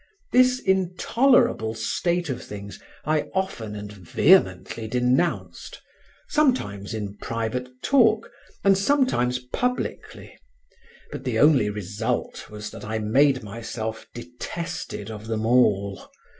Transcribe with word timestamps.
This 0.31 0.59
intolerable 0.59 1.75
state 1.75 2.31
of 2.31 2.41
things 2.43 2.79
I 3.05 3.29
often 3.35 3.75
and 3.75 3.91
vehemently 3.93 4.87
denounced, 4.87 5.79
sometimes 6.27 6.95
in 6.95 7.17
private 7.17 7.69
talk 7.83 8.31
and 8.63 8.75
sometimes 8.75 9.37
publicly, 9.37 10.35
but 11.11 11.23
the 11.23 11.37
only 11.37 11.69
result 11.69 12.49
was 12.49 12.71
that 12.71 12.83
I 12.83 12.97
made 12.97 13.43
myself 13.43 14.07
detested 14.15 15.11
of 15.11 15.27
them 15.27 15.45
all. 15.45 16.09